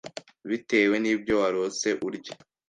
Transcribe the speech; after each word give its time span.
bitewe 0.49 0.95
n’ibyo 0.99 1.33
warose 1.41 1.87
urya. 2.07 2.33